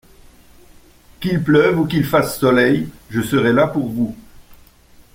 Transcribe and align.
Qu’il 1.19 1.43
pleuve 1.43 1.79
ou 1.81 1.85
qu’il 1.85 2.03
fasse 2.03 2.39
soleil, 2.39 2.89
je 3.11 3.21
serai 3.21 3.53
là 3.53 3.67
pour 3.67 3.87
vous. 3.87 4.17